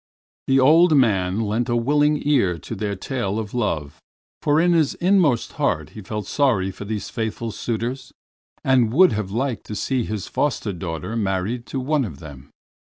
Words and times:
The 0.47 0.59
old 0.59 0.97
man 0.97 1.41
lent 1.41 1.69
a 1.69 1.75
willing 1.75 2.27
ear 2.27 2.57
to 2.57 2.73
their 2.73 2.95
tale 2.95 3.37
of 3.37 3.53
love, 3.53 3.99
for 4.41 4.59
in 4.59 4.73
his 4.73 4.95
inmost 4.95 5.51
heart 5.61 5.91
he 5.91 6.01
felt 6.01 6.25
sorry 6.25 6.71
for 6.71 6.85
these 6.85 7.11
faithful 7.11 7.51
suitors 7.51 8.11
and 8.63 8.91
would 8.91 9.11
have 9.11 9.29
liked 9.29 9.67
to 9.67 9.75
see 9.75 10.03
his 10.03 10.25
lovely 10.25 10.33
foster 10.33 10.73
daughter 10.73 11.15
married 11.15 11.67
to 11.67 11.79
one 11.79 12.03
of 12.03 12.17
them. 12.17 12.49